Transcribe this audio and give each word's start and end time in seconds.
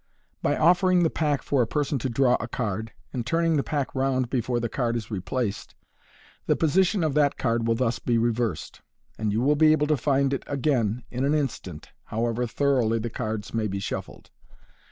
By 0.41 0.57
offering 0.57 1.03
the 1.03 1.11
pack 1.11 1.43
for 1.43 1.61
a 1.61 1.67
person 1.67 1.99
to 1.99 2.09
draw 2.09 2.35
a 2.39 2.47
card, 2.47 2.91
and 3.13 3.23
turning 3.23 3.55
the 3.55 3.61
pack 3.63 3.93
round 3.93 4.31
before 4.31 4.59
the 4.59 4.67
card 4.67 4.95
is 4.95 5.11
replaced, 5.11 5.75
the 6.47 6.55
position 6.55 7.03
of 7.03 7.13
that 7.13 7.37
card 7.37 7.67
will 7.67 7.75
thus 7.75 7.99
be 7.99 8.17
reversed, 8.17 8.81
and 9.19 9.31
you 9.31 9.41
will 9.41 9.55
be 9.55 9.71
able 9.73 9.85
to 9.85 9.95
find 9.97 10.33
it 10.33 10.41
again 10.47 11.03
in 11.11 11.23
an 11.23 11.35
instant, 11.35 11.91
however 12.05 12.47
tho 12.47 12.77
roughly 12.77 12.97
the 12.97 13.11
cards 13.11 13.53
may 13.53 13.67
be 13.67 13.77
shuf 13.77 14.07
fkd. 14.07 14.29